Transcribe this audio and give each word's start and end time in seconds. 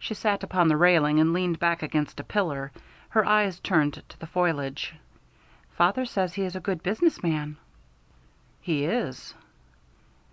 She 0.00 0.14
sat 0.14 0.42
upon 0.42 0.66
the 0.66 0.76
railing 0.76 1.20
and 1.20 1.32
leaned 1.32 1.60
back 1.60 1.84
against 1.84 2.18
a 2.18 2.24
pillar, 2.24 2.72
her 3.10 3.24
eyes 3.24 3.60
turned 3.60 4.02
to 4.08 4.18
the 4.18 4.26
foliage. 4.26 4.92
"Father 5.76 6.04
says 6.04 6.34
he 6.34 6.42
is 6.42 6.56
a 6.56 6.58
good 6.60 6.82
business 6.82 7.22
man." 7.22 7.56
"He 8.60 8.84
is." 8.84 9.34